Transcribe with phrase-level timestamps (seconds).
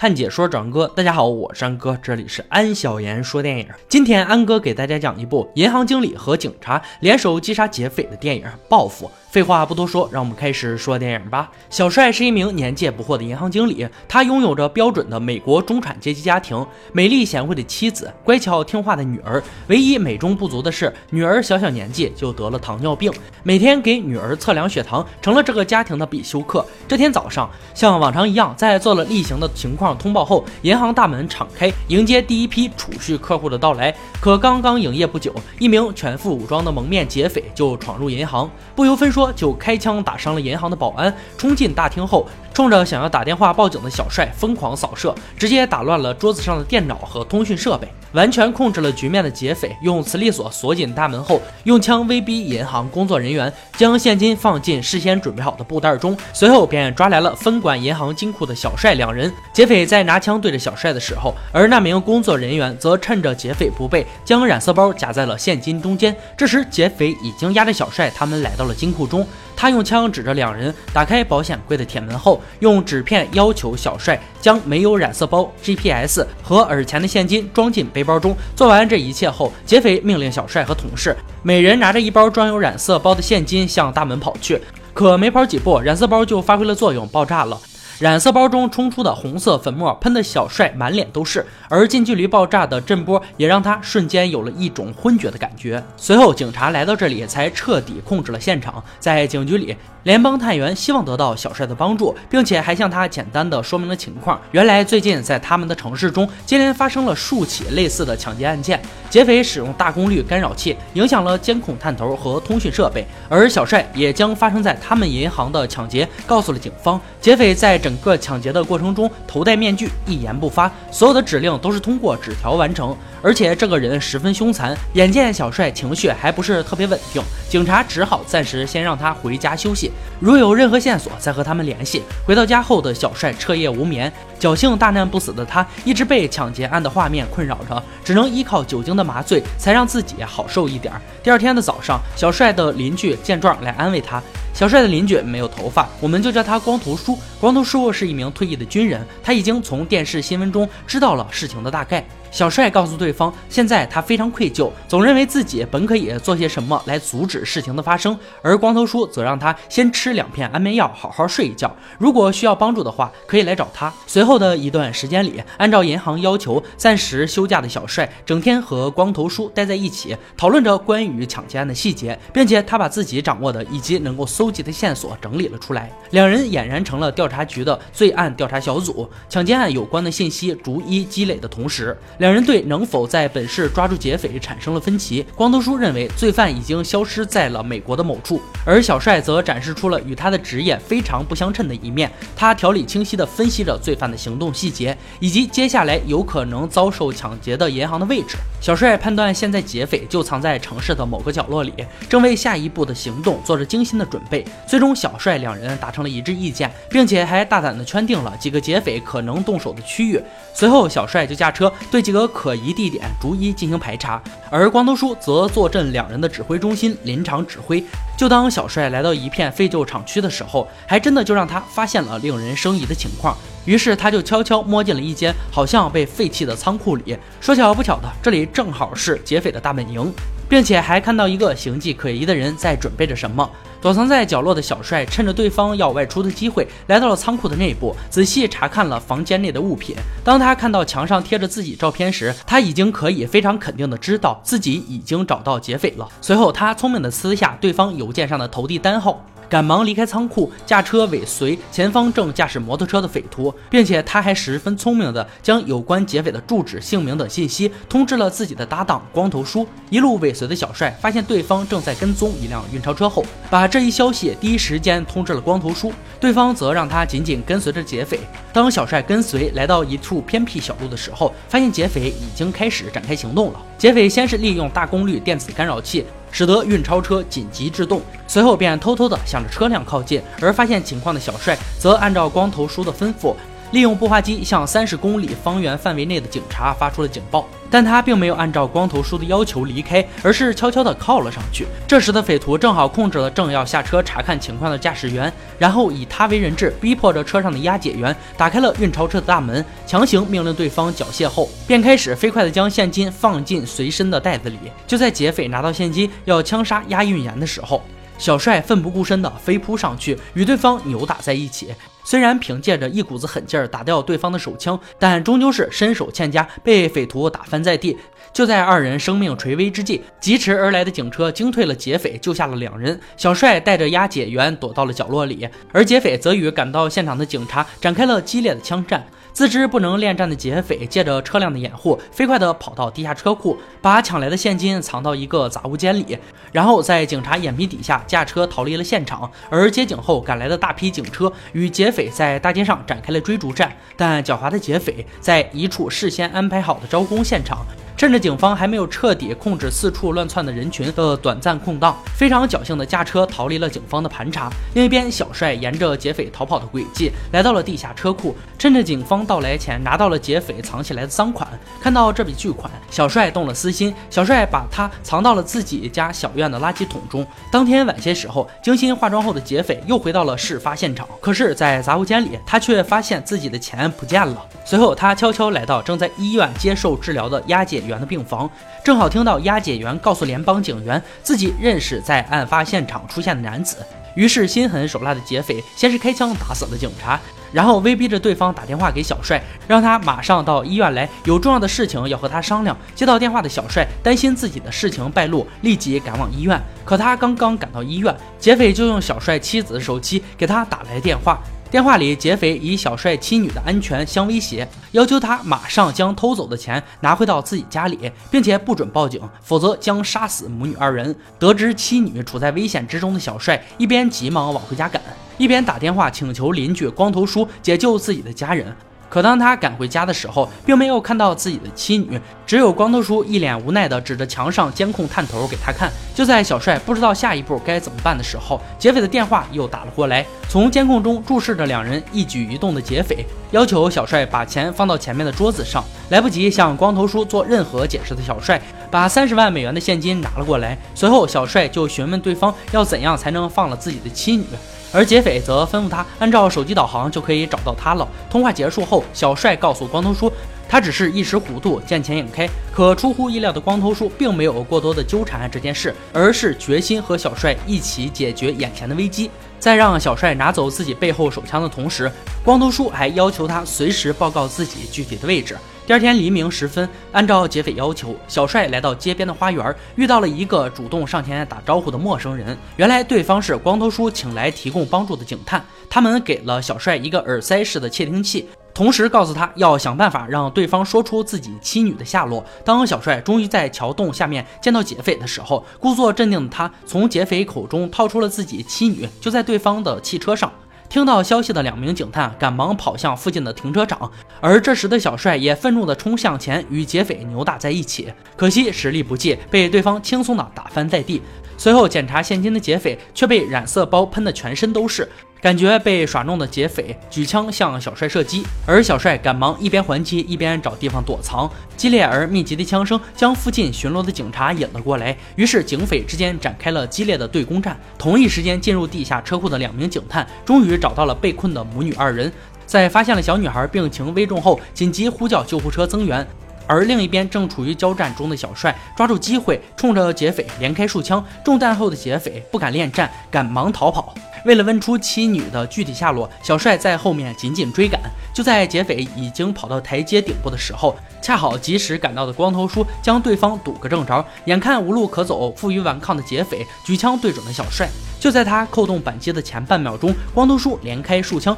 [0.00, 3.68] 看解说转哥，大家好，我是安哥，这里是安小言说电影。
[3.86, 9.06] 今天安哥给大家讲一部银行经理和警察联手击杀劫匪的电影《报复》。
[9.30, 11.48] 废话不多说，让我们开始说电影吧。
[11.68, 19.40] 小帅是一名年届不惑的银行经理，他拥有着标准的美国中产阶级家庭，美丽贤惠的妻子，乖巧听话的女儿。
[19.68, 23.12] 唯一美中不足的是，女儿小小年纪就得了糖尿病，
[23.44, 26.66] 每天给女儿测量血糖成了这个家庭的必修课。
[26.88, 33.94] 这天早上，像往常一样，在做了例行的情况通报后，银行大门敞开，迎接第一批储蓄客户的到来。
[34.20, 39.19] 可刚刚营业不久，一名全副武装的蒙面劫匪就闯入银行，不由分说。
[39.32, 42.26] 就开枪打伤了银行的保安，冲进大厅后，
[42.60, 47.88] 冲着想要打电话报警的小帅疯狂扫射，直接打乱了桌子上的电脑和通讯设备。
[48.12, 59.32] 完全控制了局面的劫匪用磁力锁锁紧大门后，用枪威逼银行工作人员将现金放进事先准备好的布袋中，随后便抓来了分管银行金库的小帅两人。
[59.54, 66.14] 劫匪在拿枪对着小帅的时候，而那名工作人员则趁着劫匪不备，将染色包夹在了现金中间。
[66.36, 69.26] 这时，劫匪已经押着小帅他们来到了金库中。
[69.60, 78.34] 他用枪指着两人，打开保险柜的铁门后，用纸片要求小帅将没有染色包、GPS 和耳前的现金装进背包中。
[78.56, 84.58] 做完这一切后，劫匪命令小帅和同事每人拿着一包装有染色包的现金向大门跑去。
[84.94, 87.60] 可没跑几步，染色包就发挥了作用，爆炸了。
[88.00, 95.84] 染色包中冲出的红色粉末喷得小帅满脸都是，而近距离爆炸的震波也让他瞬间有了一种昏厥的感觉。
[95.98, 98.82] 随后，警察来到这里，才彻底控制了现场。
[98.98, 99.76] 在警局里。
[100.04, 104.40] 联邦探员希望得到小帅的帮助，并且还向他简单的说明了情况。
[104.50, 116.98] 原来最近在他们的城市中接连发生了数起类似的抢劫案件，劫匪使用大功率干扰器影响了监控探头和通讯设备，而小帅也将发生在他们银行的抢劫告诉了警方。
[117.20, 122.96] 劫匪在整整个抢劫的过程中头戴面具，一言不发，所有的指令都是通过纸条完成。
[123.22, 124.76] 而且这个人十分凶残。
[124.94, 132.02] 眼见小帅情绪还不是特别稳定，警察只好暂时先让他回家休息，如有任何线索再和他们联系。
[132.26, 140.92] 回到家后的小帅彻夜无眠，侥幸大难不死的他一直被抢劫案的画面困扰着，只能依靠酒精的麻醉才让自己好受一点。
[141.22, 144.22] 第二天的早上，小帅的邻居见状来安慰他。
[144.52, 147.16] 小帅的邻居没有头发，我们就叫他光头叔。
[147.40, 152.04] 光头叔是一名退役的军人，他已经从电视新闻中知道了事情的大概。
[152.30, 158.16] 小帅告诉对方，现在他非常愧疚，总认为自己本可以做些什么来阻止事情的发生。
[158.40, 161.74] 而光头叔则让他先吃两片安眠药，好好睡一觉。
[161.98, 163.92] 如果需要帮助的话，可以来找他。
[164.06, 175.90] 随后的一段时间里，按照银行要求暂时休假的小帅，整天和光头叔待在一起，讨论着关于抢劫案的细节，并且他把自己掌握的以及能够搜集的线索整理了出来。
[176.10, 181.96] 两人俨然成了调查局的罪案调查小组，抢劫案有关的信息逐一积累的同时。
[182.20, 185.24] 两人对能否在本市抓住劫匪产生了分歧。
[185.34, 192.12] 光头叔认为罪犯已经消失在了美国的某处，而小帅则展示出了与他的职业非常不相称的一面。
[192.36, 198.36] 他条理清晰地分析着罪犯的行动细节，以及接下来有可能遭受抢劫的银行的位置。
[198.60, 201.72] 小帅判断现在劫匪就藏在城市的某个角落里，
[202.10, 204.44] 正为下一步的行动做着精心的准备。
[204.66, 210.20] 最终，小帅两人达成了一致意见，并且还大胆地圈定了几个劫匪可能动手的区域。
[210.52, 212.00] 随后，小帅就驾车对。
[212.00, 217.84] 几个可疑地点逐一进行排查，而光头叔则坐镇两人的指挥中心临场指挥。
[218.16, 223.36] 就当小帅来到一片废旧厂区的时候，还真的就让他发现了令人生疑的情况。
[223.64, 227.16] 于是他就悄悄摸进了一间好像被废弃的仓库里。
[227.40, 230.12] 说巧不巧的，这里正好是劫匪的大本营。
[230.50, 233.48] 并且还看到一个形迹可疑的人在准备着什么。
[233.80, 239.94] 躲藏在角落的小帅趁着对方要外出的机会，来到了仓库的内部，仔细查看了房间内的物品。
[240.24, 246.06] 当他看到墙上贴着自己照片时，他已经可以非常肯定的知道自己已经找到劫匪了。
[246.20, 249.24] 随后，他聪明的撕下对方邮件上的投递单号。
[249.50, 259.66] 赶忙离开仓库，驾车尾随前方正驾驶摩托车的匪徒，并且他还十分聪明的将有关劫匪的住址、姓名等信息通知了自己的搭档光头叔。
[259.90, 268.20] 一路尾随的小帅发现对方正在跟踪一辆运钞车后，把这一消息第一时间通知了光头叔，对方则让他紧紧跟随着劫匪。
[268.52, 273.60] 当小帅跟随来到一处偏僻小路的时候，发现劫匪已经开始展开行动了。
[273.76, 276.06] 劫匪先是利用大功率电子干扰器。
[276.30, 283.34] 使得运钞车紧急制动，随后便偷偷地向着车辆靠近，而发现情况的小帅则按照光头叔的吩咐，
[283.72, 287.46] 利用步话机向三十公里方圆范围内的警察发出了警报。
[287.72, 291.68] 但他并没有按照光头叔的要求离开，而是悄悄地靠了上去。
[291.86, 304.58] 这时的匪徒正好控制了正要下车查看情况的驾驶员，然后以他为人质，逼迫着车上的押解员打开了运钞车的大门，强行命令对方缴械后，便开始飞快地将现金放进随身的袋子里。
[304.84, 307.80] 就在劫匪拿到现金要枪杀押运员的时候，
[308.20, 311.74] 小帅奋不顾身地飞扑上去，与对方扭打在一起。
[312.04, 317.96] 虽然凭借着一股子狠劲儿打掉对方的手枪，但终究是身手欠佳，被匪徒打翻在地。
[318.32, 322.98] 就在二人生命垂危之际，疾驰而来的警车惊退了劫匪，救下了两人。
[323.16, 329.04] 小帅带着押解员躲到了角落里，而劫匪则与赶到现场的警察展开了激烈的枪战。
[329.32, 336.18] 自知不能恋战的劫匪，借着车辆的掩护，飞快地跑到地下车库，把抢来的现金藏到一个杂物间里，
[336.52, 339.30] 然后在警察眼皮底下驾车逃离了现场。
[339.48, 347.64] 而接警后赶来的大批警车与劫匪在大街上展开了追逐战，但狡猾的劫匪在一处事先安排好的招工现场。
[348.00, 354.50] 趁着警方还没有彻底控制四处乱窜的人群的短暂空档，非常侥幸的驾车逃离了警方的盘查。
[354.72, 361.46] 另一边，小帅沿着劫匪逃跑的轨迹来到了地下车库，趁着警方到来前拿到了劫匪藏起来的赃款。
[361.78, 367.26] 看到这笔巨款，小帅动了私心，小帅把它藏到了自己家小院的垃圾桶中。
[367.52, 374.42] 当天晚些时候，精心化妆后的劫匪又回到了事发现场，可是，在杂物间里，他却发现自己的钱不见了。
[374.64, 378.48] 随后，他悄悄来到正在医院接受治疗的押解员的病房，
[378.82, 383.76] 正好听到押解员告诉联邦警员自己认识在案发现场出现的男子。
[384.16, 387.18] 于是，心狠手辣的劫匪先是开枪打死了警察，
[387.52, 392.76] 然后威逼着对方打电话给小帅，让他马上到医院来，有重要的事情要和他商量。
[392.92, 396.60] 接到电话的小帅担心自己的事情败露，立即赶往医院。
[396.84, 401.40] 可他刚刚赶到医院，劫匪就用小帅妻子的手机给他打来电话。
[401.70, 411.14] 电话里，劫匪以小帅妻女的安全相威胁，要求他马上将偷走的钱拿回到自己家里，并且不准报警，否则将杀死母女二人。
[411.38, 415.00] 得知妻女处在危险之中的小帅，一边急忙往回家赶，
[415.38, 418.74] 一边打电话请求邻居光头叔解救自己的家人。
[419.10, 425.90] 可当他赶回家的时候，并没有看到自己的妻女，只有光头叔一脸无奈地指着墙上监控探头给他看。
[426.14, 430.24] 就在小帅不知道下一步该怎么办的时候，劫匪的电话又打了过来。
[430.48, 435.84] 从监控中注视着两人一举一动的劫匪，要求小帅把钱放到前面的桌子上。
[436.10, 438.60] 来不及向光头叔做任何解释的小帅，
[438.90, 440.76] 把三十万美元的现金拿了过来。
[440.94, 444.44] 随后，小帅就询问对方要怎样才能放了自己的妻女。
[444.92, 448.08] 而劫匪则吩咐他按照手机导航就可以找到他了。
[448.28, 450.32] 通话结束后，小帅告诉光头叔，
[450.70, 452.48] 他只是一时糊涂，见钱眼开。
[452.72, 459.28] 可出乎意料的光头叔并没有过多的纠缠这件事，而是决心和小帅一起解决眼前的危机。
[459.58, 462.10] 在让小帅拿走自己背后手枪的同时，
[462.44, 465.58] 光头叔还要求他随时报告自己具体的位置。
[465.86, 472.56] 第二天黎明时分，按照劫匪要求，小帅来到街边的花园，遇到了一个主动上前打招呼的陌生人。
[472.76, 478.48] 原来对方是光头叔请来提供帮助的警探，他们给了小帅一个耳塞式的窃听器，
[478.80, 482.42] 同时告诉他要想办法让对方说出自己妻女的下落。
[482.64, 490.50] 当小帅终于在桥洞下面见到劫匪的时候，故作镇定的他从劫匪口中掏出了自己妻女，就在对方的汽车上。
[490.88, 494.10] 听到消息的两名警探赶忙跑向附近的停车场，
[494.40, 498.10] 而这时的小帅也愤怒地冲向前，与劫匪扭打在一起。
[498.34, 501.20] 可惜实力不济，被对方轻松地打翻在地。
[501.58, 505.06] 随后检查现金的劫匪却被染色包喷得全身都是。
[505.40, 511.50] 感觉被耍弄的劫匪举枪向小帅射击，而小帅赶忙一边还击一边找地方躲藏。
[511.78, 517.74] 激烈而密集的枪声将附近巡逻的警察引了过来，于是警匪之间展开了激烈的对攻战。
[517.96, 522.30] 同一时间进入地下车库的两名警探终于找到了被困的母女二人，
[522.66, 526.26] 在发现了小女孩病情危重后，紧急呼叫救护车增援。
[526.70, 531.22] 而另一边正处于交战中的小帅抓住机会，冲着劫匪连开数枪。
[531.44, 534.14] 中弹后的劫匪不敢恋战，赶忙逃跑。
[534.44, 538.00] 为了问出妻女的具体下落，小帅在后面紧紧追赶。
[538.32, 544.24] 就在劫匪已经跑到台阶顶部的时候，恰好及时赶到的光头叔将对方堵个正着。
[544.44, 547.88] 眼看无路可走，负隅顽抗的劫匪举枪对准了小帅。
[548.20, 551.56] 就在他扣动扳机的前半秒钟，光头叔连开数枪，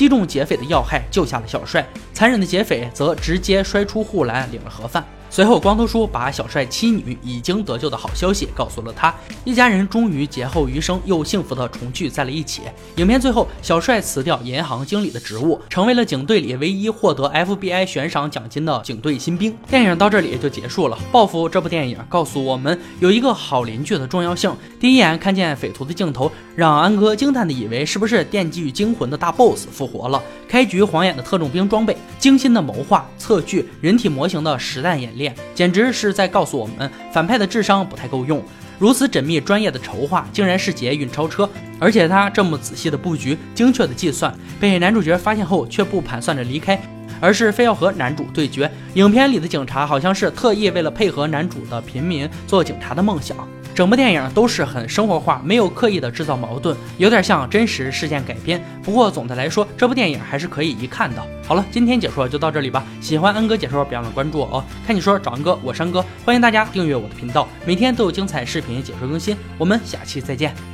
[0.00, 1.86] 击中劫匪的要害，救下了小帅。
[2.14, 5.04] 残忍的劫匪则直接摔出护栏，领了盒饭。
[5.32, 12.62] 随后，光头叔把小帅妻女已经得救的好消息告诉了他，一家人终于劫后余生，又幸福的重聚在了一起。
[12.96, 19.56] 影片最后，小帅辞掉银行经理的职务，成为了警队里唯一获得 FBI 悬赏奖金的警队新兵。
[19.68, 20.98] 电影到这里就结束了。
[21.12, 24.52] 报复这部电影告诉我们，有一个好邻居的重要性。
[24.80, 30.20] 第一眼看见匪徒的镜头，让安哥惊叹的以为是不是《电锯惊魂》的大 BOSS 复活了？
[30.50, 38.42] 开局晃眼的特种兵装备，精心的谋划、测距、人体模型的实弹演练，简直是在告诉我们，反派的智商不太够用。
[38.76, 46.82] 如此缜密专业的筹划，竟然是劫运钞车，而且他这么仔细的布局、精确的计算，被男主角发现后却不盘算着离开，
[47.20, 48.68] 而是非要和男主对决。
[48.94, 53.36] 影片里的警察好像是特意为了配合男主的平民做警察的梦想。
[53.74, 58.62] 整部电影都是很生活化，没有刻意的制造矛盾，有点像真实事件改编。
[58.82, 61.22] 不过总的来说，这部电影还是可以一看的。
[61.46, 62.84] 好了，今天解说就到这里吧。
[63.00, 64.64] 喜欢恩哥解说，别忘了关注我哦。
[64.86, 69.36] 看你说找恩哥，我是恩哥，欢迎大家订阅我的频道，每天都有精彩视频解说更新。
[69.56, 70.69] 我们下期再见。